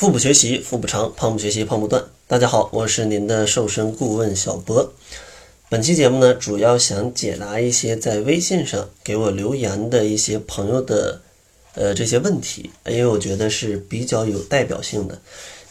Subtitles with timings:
[0.00, 2.02] 腹部学习腹部长，胖不学习胖不断。
[2.26, 4.94] 大家好，我是您的瘦身顾问小博。
[5.68, 11.20] 本期节目呢，主要想解答一些在微信上给我留言的一些朋友的
[11.74, 15.20] 呃这些问题，因为我觉得是比较有代表性的。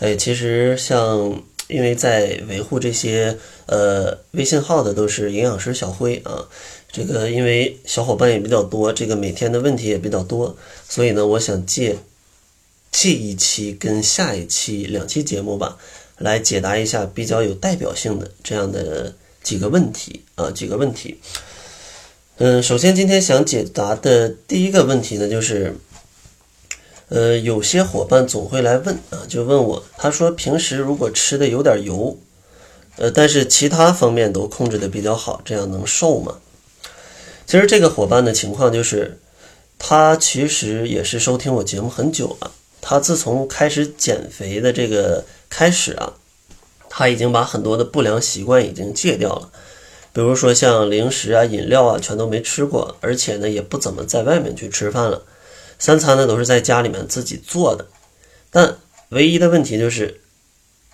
[0.00, 3.34] 哎，其实像因为在维护这些
[3.64, 6.46] 呃微信号的都是营养师小辉啊，
[6.92, 10.54] 这个因为小伙伴也比较多，这个每天的问题也比较多，
[10.86, 11.96] 所以呢，我想借。
[13.00, 15.78] 这一期跟下一期两期节目吧，
[16.16, 21.16] 来解答一下比较有代表性的这样的几个问题啊，几个问题。
[22.38, 25.76] 嗯，首先今天想解答的第一个问题呢，就是，
[27.08, 32.18] 呃，有些伙伴总会来问啊，就问我，他说平时如果吃的有点油，
[32.96, 36.40] 呃，但是其他方面都控制的比较好，这样能瘦吗？
[37.46, 39.20] 其实这个伙伴的情况就是，
[39.78, 42.50] 他其实也是收听我节目很久了。
[42.80, 46.14] 他自从开始减肥的这个开始啊，
[46.88, 49.50] 他已经把很多的不良习惯已经戒掉了，
[50.12, 55.22] 比如说像零食啊、饮料啊，全都没吃过，而且呢，也不怎么在外面去吃饭了，
[55.78, 57.86] 三餐呢都是在家里面自己做的。
[58.50, 58.78] 但
[59.10, 60.20] 唯一的问题就是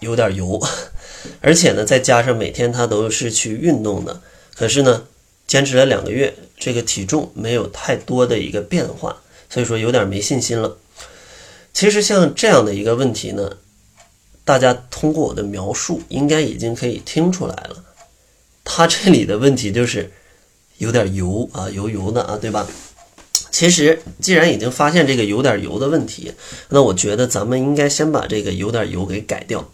[0.00, 0.60] 有点油，
[1.42, 4.20] 而且呢，再加上每天他都是去运动的，
[4.54, 5.04] 可是呢，
[5.46, 10.76] 坚持了两个月，这个体重没有太多的一个变化，所以说有点没信心了。
[11.72, 13.56] 其实像这样的一个问题呢，
[14.44, 17.84] 大家通过我的描述，应该已经可以听出来了。
[18.64, 20.12] 他这里的问题就是
[20.78, 22.66] 有点油啊，油油的啊，对吧？
[23.50, 26.32] 其实既然已经发现这个有点油的问题，
[26.68, 29.70] 那我觉得咱们应该先把这个有点油给改掉，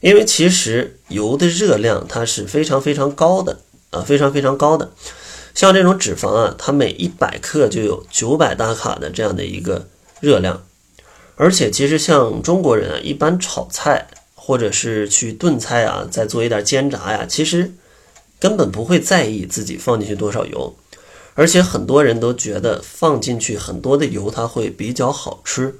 [0.00, 3.60] 因为其实油的热量它是非常非常高的
[3.90, 4.92] 啊，非常非常高的。
[5.54, 9.88] 像这种脂肪啊，它每一百克就有九百大卡的这样的一个
[10.20, 10.62] 热量。
[11.36, 17.72] 而且其实像中国人啊，一般炒菜或者是去炖菜啊，再做一点煎炸呀，其实
[18.38, 20.74] 根本不会在意自己放进去多少油。
[21.34, 25.74] 而且很多人都觉得放进去很多的油，它会比较好吃。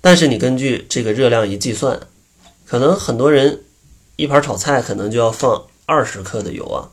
[0.00, 2.00] 但是你根据这个热量一计算，
[2.64, 3.62] 可能很多人
[4.16, 6.90] 一盘炒菜可能就要放二十克的油啊，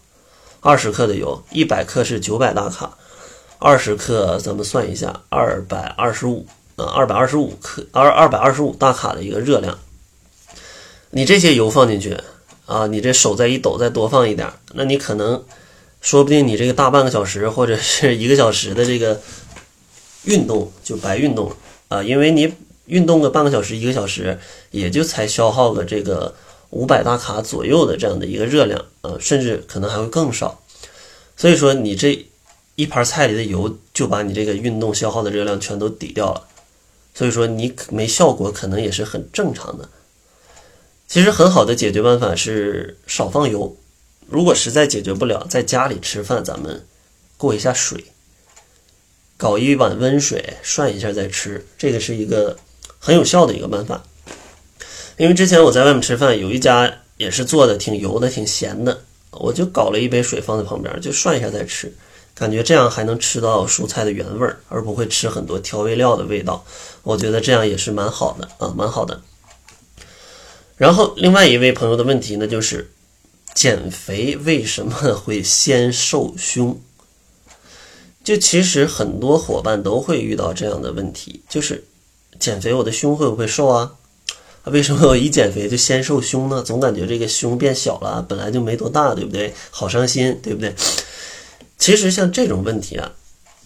[0.61, 2.95] 二十克的油，一百克是九百大卡，
[3.57, 6.45] 二十克咱们算一下，二百二十五。
[6.75, 9.77] 呃，二百二十五克，二二百二十五大卡的一个热量，
[11.11, 12.17] 你这些油放进去
[12.65, 15.43] 啊，你这手再一抖，再多放一点，那你可能
[16.01, 19.21] 说不定你这个大半个小时或者是 一个小时的这个
[20.23, 21.55] 运动就白运动了
[21.89, 22.51] 啊，因为你
[22.85, 24.39] 运动个半个小时一个小时，
[24.71, 26.33] 也就才消耗个这个
[26.71, 30.59] 五百大卡左右的这样的一个热量啊，甚至可能还会更少，
[31.37, 32.27] 所以说你这
[32.73, 36.47] 一盘菜里的油就把你这个运动消耗的热量全都抵掉了。
[37.13, 39.89] 所以说你没效果，可能也是很正常的。
[41.07, 43.77] 其实很好的解决办法是少放油。
[44.27, 46.85] 如果实在解决不了，在家里吃饭，咱们
[47.37, 48.03] 过一下水，
[49.37, 52.57] 搞一碗温水涮一下再吃，这个是一个
[52.97, 54.03] 很有效的一个办法。
[55.17, 61.93] 因为之前我在外面吃饭，有一家也是做的挺油的、挺咸的，我就搞了一杯水放在旁边，就涮一下再吃。
[62.35, 66.65] 感觉这样还能吃到蔬菜的原味儿，而不会吃很多调味料的味道。
[67.03, 69.21] 我觉得这样也是蛮好的啊，蛮好的。
[70.75, 72.91] 然后另外一位朋友的问题呢，就是
[73.53, 76.81] 减肥为什么会先瘦胸？
[78.23, 81.83] 就其实很多伙伴都会遇到这样的问题，就是
[82.39, 83.93] 减肥我的胸会不会瘦啊？
[84.63, 86.63] 为什么我一减肥就先瘦胸呢？
[86.63, 89.53] 总感觉这个胸变小了，本来就没多大，对不对？
[89.69, 90.73] 好伤心，对不对？
[91.77, 93.11] 其实像这种问题啊，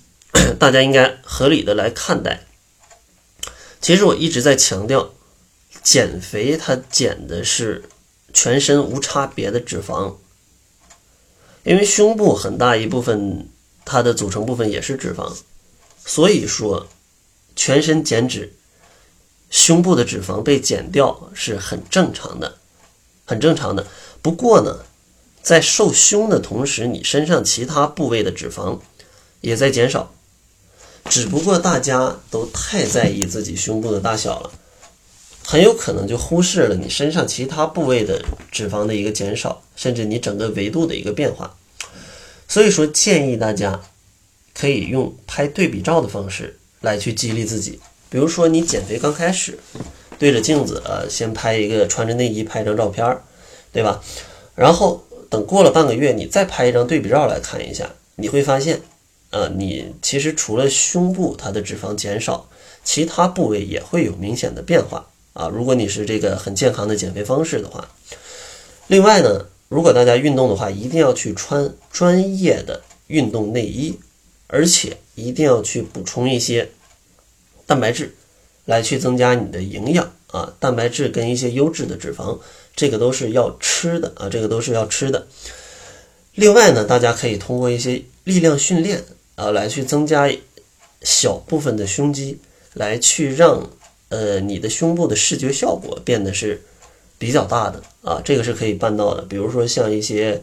[0.57, 2.45] 大家应该合理的来看待。
[3.79, 5.13] 其实我一直在强调，
[5.83, 7.83] 减肥它减的是
[8.33, 10.15] 全身无差别的脂肪，
[11.63, 13.47] 因为胸部很大一部分
[13.85, 15.37] 它的组成部分也是脂肪，
[16.03, 16.87] 所以说
[17.55, 18.51] 全身减脂，
[19.51, 22.57] 胸部的脂肪被减掉是很正常的，
[23.25, 23.85] 很正常的。
[24.23, 24.85] 不过呢。
[25.47, 28.77] 在瘦胸的同时，你身上其他部位的脂肪
[29.39, 30.11] 也在减少，
[31.05, 34.51] 只不过大家都太在意自己胸部的大小了，
[35.45, 38.21] 很有可能就忽视了你身上其他部位的
[38.51, 41.55] 脂肪的一个减少，甚至你整个维度的一个变化。
[42.49, 43.81] 所以说，建议大家
[44.53, 47.79] 可以用拍对比照的方式来去激励自己。
[48.09, 49.57] 比如说，你减肥刚开始，
[50.19, 53.17] 对着镜子呃，先拍一个穿着内衣拍张照片，
[53.71, 54.03] 对吧？
[54.53, 55.01] 然后。
[55.29, 58.79] 等过了半个月，你再拍一张对比照来看一下，你会发现，
[59.29, 62.49] 呃，你其实除了胸部它的脂肪减少，
[62.83, 65.49] 其他部位也会有明显的变化啊。
[65.49, 67.89] 如果你是这个很健康的减肥方式的话，
[68.87, 73.99] 另外呢，如果大家运动的话，一定要去穿专业的运动内衣，
[74.47, 76.69] 而且一定要去补充一些
[77.65, 78.15] 蛋白质，
[78.63, 80.53] 来去增加你的营养啊。
[80.57, 82.39] 蛋白质跟一些优质的脂肪，
[82.77, 85.27] 这个都是要吃的啊，这个都是要吃的。
[86.35, 89.03] 另外呢，大家可以通过一些力量训练
[89.35, 90.31] 啊，来去增加
[91.01, 92.37] 小部分的胸肌，
[92.73, 93.67] 来去让
[94.09, 96.61] 呃你的胸部的视觉效果变得是
[97.17, 99.23] 比较大的啊，这个是可以办到的。
[99.23, 100.39] 比如说像一些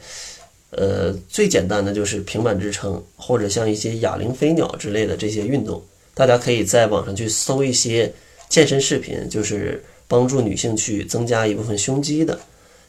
[0.71, 5.81] 呃最简单的就是平板支撑，或者像一些哑铃飞鸟之类的这些运动，
[6.15, 8.13] 大家可以在网上去搜一些
[8.49, 12.39] 健身视频，就是帮助女性去增加一部分胸肌的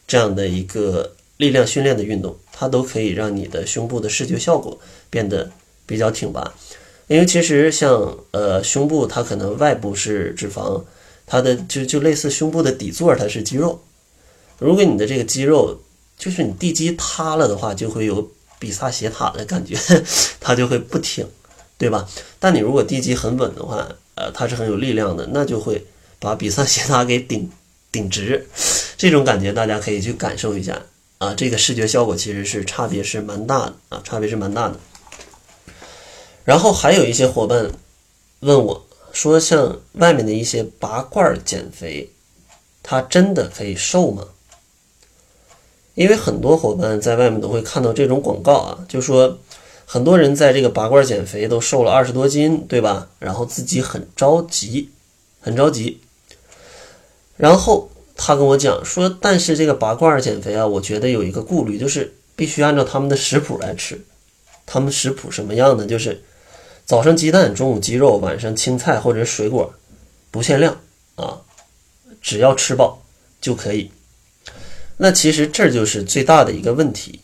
[0.07, 1.11] 这样的一个。
[1.37, 4.79] 力量训练的运动，它都可以让你的胸部的视觉效果
[5.09, 5.51] 变得
[5.85, 6.53] 比较挺拔。
[7.07, 10.81] 因为其实像呃胸部，它可能外部是脂肪，
[11.27, 13.81] 它的就就类似胸部的底座，它是肌肉。
[14.59, 15.77] 如果你的这个肌肉
[16.17, 19.75] 就是你地基塌了的话，就会有比萨斜塔的感觉，
[20.39, 21.27] 它就会不挺，
[21.77, 22.07] 对吧？
[22.39, 23.85] 但你如果地基很稳的话，
[24.15, 25.85] 呃，它是很有力量的，那就会
[26.25, 27.51] 把比萨斜塔给顶
[27.91, 28.47] 顶直。
[28.97, 30.81] 这种感觉大家可以去感受一下。
[31.19, 34.79] 啊，这个视觉效果其实是差别是蛮大的啊，差别是蛮大的。
[36.43, 37.71] 然后还有一些伙伴
[38.39, 42.09] 问我说，像外面的一些拔罐减肥，
[42.81, 44.25] 它真的可以瘦吗？
[45.93, 49.39] 因为很多伙伴在外面都会看到这种广告啊，就说
[49.85, 53.07] 很多人在这个拔罐减肥都瘦了二十多斤，对吧？
[53.19, 54.89] 然后自己很着急，
[55.39, 56.01] 很着急，
[57.37, 57.89] 然后。
[58.17, 63.99] 他跟我讲说，但是这个拔罐减肥啊，我觉得有一个顾虑，就是必须按照他们的食谱来吃。
[64.65, 65.85] 他们食谱什么样的？
[65.85, 66.23] 就是
[66.85, 69.73] 早上鸡蛋，中午鸡肉，晚上青菜或者水果，
[70.31, 70.79] 不限量
[71.15, 71.41] 啊，
[72.21, 73.03] 只要吃饱
[73.41, 73.91] 就可以。
[74.95, 77.19] 那其实这就是最大的一个问题。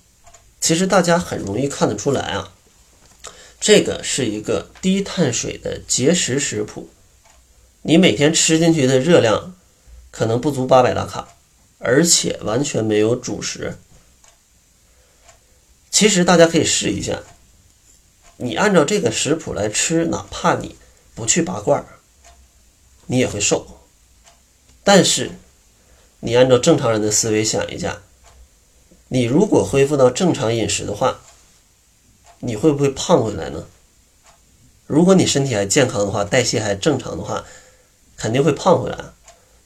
[0.60, 2.52] 其实大家很容易看得出来啊，
[3.62, 6.90] 这个是一个低碳水的节食食谱，
[7.84, 9.56] 你每天吃进去的热量。
[10.12, 11.30] 可能不足八百大卡，
[11.80, 13.80] 而且完全没有主食。
[15.90, 17.22] 其实大家可以试一下，
[18.38, 20.76] 你按照这个食谱来吃，哪怕你
[21.16, 21.86] 不去拔罐儿，
[23.08, 23.80] 你也会瘦。
[24.84, 25.32] 但是
[26.22, 28.02] 你按照正常人的思维想一下，
[29.10, 31.20] 你如果恢复到正常饮食的话，
[32.40, 33.68] 你会不会胖回来呢？
[34.88, 37.46] 如果你身体还健康的话，代谢还正常的话，
[38.18, 38.98] 肯定会胖回来。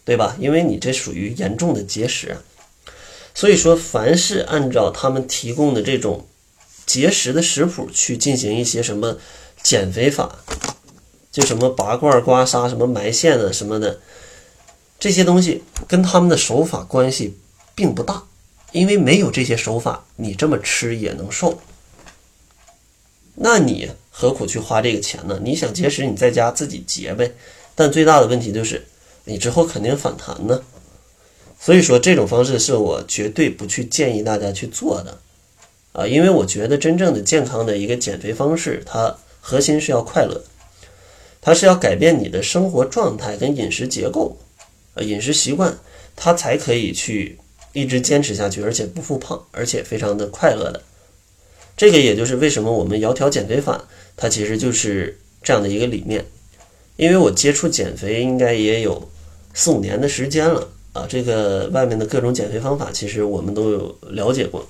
[0.06, 0.38] 对吧？
[0.40, 2.38] 因为你这属于严重的节食，
[3.34, 6.28] 所以说凡是按照他们提供的这种
[6.86, 9.18] 节食的食谱去进行一些什么
[9.64, 10.44] 减肥法，
[11.32, 14.00] 就什么拔罐、刮痧、什么埋线啊什么的，
[15.00, 17.36] 这些东西跟他们的手法关系
[17.74, 18.26] 并不大，
[18.74, 21.60] 因为没有这些手法，你这么吃也能瘦。
[23.34, 25.40] 那你何苦去花这个钱呢？
[25.44, 27.34] 你想节食，你在家自己节呗。
[27.74, 28.86] 但最大的问题就是。
[29.26, 30.62] 你之后肯定反弹呢，
[31.60, 35.18] 所以说这种方式是我绝对不去建议大家去做的，
[35.94, 40.44] 啊，因为我觉得真正的健康的一个减肥方式，它核心是要快乐，
[41.42, 44.38] 它是要改变你的生活状态跟饮食结构，
[44.94, 45.76] 呃，饮食习惯，
[46.16, 47.40] 它才可以去
[47.74, 50.84] 一直坚持下去，而且不复胖，而且非常的快乐的。
[51.76, 53.84] 这个也就是为什么我们窈窕减肥法，
[54.16, 56.24] 它其实就是这样的一个理念，
[56.96, 59.10] 因为我接触减肥应该也有。
[59.56, 64.68] 四五年的时间了啊，这个外面的各种减肥方法，其实我们都有了解过。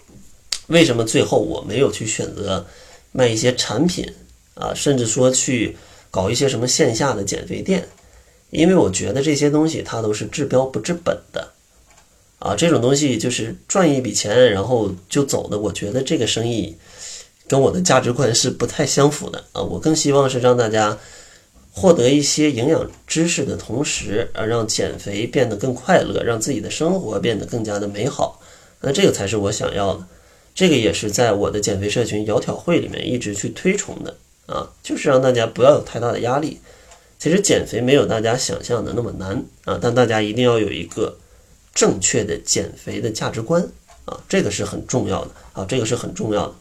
[0.67, 2.65] 为什么最后我没有去选择
[3.11, 4.07] 卖一些产品
[4.53, 5.75] 啊，甚至说去
[6.11, 7.87] 搞一些什么线下的减肥店？
[8.51, 11.51] 因为我觉得这些东西它都是治标不治本的
[12.39, 15.57] 啊，这种东西就是赚一笔钱然后就走的。
[15.57, 16.75] 我觉得这个生意
[17.47, 20.97] 跟我的价值观是不太相符的啊，我更希望是让大家。
[21.77, 28.39] 获得一些营养知识的同时，啊，让减肥变得更快乐，让自己的生活变得更加的美好，
[28.79, 30.08] 那这个才是我想要的。
[30.55, 34.15] 这个也是在我的减肥社群“窈窕会”里面一直去推崇的
[34.46, 36.62] 啊，就是让大家不要有太大的压力。
[37.20, 41.17] 其实减肥没有大家想象的那么难啊，但大家一定要有一个
[41.74, 43.62] 正确的减肥的价值观
[44.05, 46.53] 啊，这个是很重要的啊，这个是很重要的。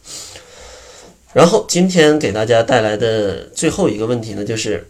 [1.33, 4.85] 然后今天给大家带来的最后一个问题呢，就是。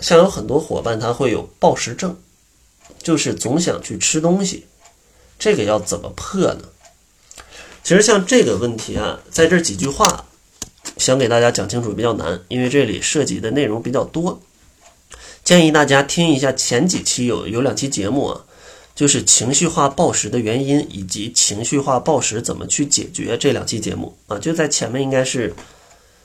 [0.00, 2.16] 像有很多伙伴他会有暴食症，
[3.02, 4.66] 就是总想去吃东西，
[5.38, 6.60] 这个要怎么破呢？
[7.82, 10.26] 其实像这个问题啊，在这几句话
[10.98, 14.40] 想给大家讲清楚比较难，因为这里涉及的内容比较多。
[15.42, 18.44] 建议大家听一下前几期有有两期节目啊，
[18.94, 25.54] 就是情绪化暴食的原因以及情绪化暴食怎么去解决这两期节目啊，就在前面应该是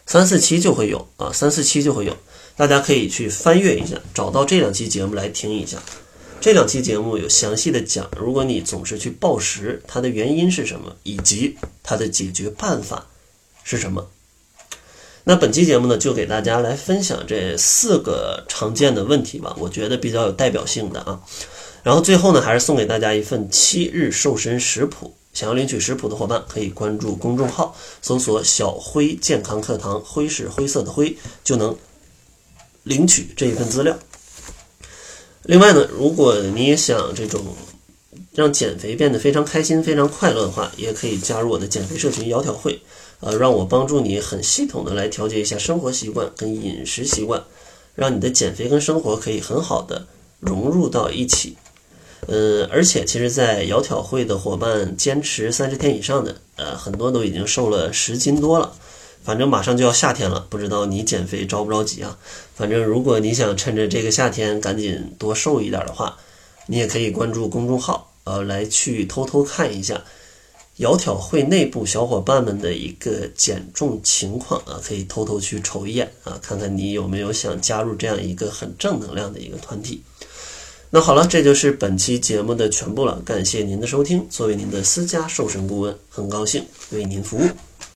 [0.05, 2.17] 三四期就会有啊，三四期就会有，
[2.55, 5.81] 大家可以去翻阅一下，找到这两期节目来听一下。
[6.39, 13.07] 这两期节目有详细的讲，如果你总是去暴食，它的原因是什么，以及它的解决办法
[13.63, 14.07] 是什么。
[15.23, 21.21] 那本期节目呢，就给大家来分享这四个常见的问题吧，我觉得比较有代表性的啊。
[21.81, 25.15] 然后最后呢，还是送给大家一份七日瘦身食谱。
[25.33, 31.75] 想要领取食谱的伙伴，可以关注公众号，搜索“小辉健康课堂”，灰是灰色的灰，就能
[32.83, 33.97] 领取这一份资料。
[35.43, 37.43] 另外呢，如果你也想这种
[38.33, 42.81] 让减肥变得非常开心、非常快乐的话，也可以加入我的减肥社群“窈窕会”，
[43.19, 47.43] 呃，让我帮助你很系统的来调节一下生活习惯跟饮食习惯，
[47.93, 50.07] 让你的减肥跟生活可以很好的
[50.39, 51.55] 融入到一起。
[52.27, 58.73] 呃，而且其实，在窈窕会的伙伴坚持三十天以上的，呃，很多都已经瘦了十斤多了。
[59.23, 62.17] 反正马上就要夏天了，不知道你减肥着不着急啊？
[62.55, 66.17] 反正如果你想趁着这个夏天赶紧多瘦一点的话，
[66.67, 70.01] 你也可以关注公众号，呃，来去偷偷看一下
[70.77, 80.01] 窈窕会内部小伙伴们的一个减重情况啊，可以偷偷去瞅一眼啊，看看你有没有想加入这样一个很正能量的一个团体。
[80.89, 84.25] 那好了，这就是本期节目的全部了，感谢您的收听。
[84.29, 87.49] 作为您的私家瘦身顾问，很高兴为您服务。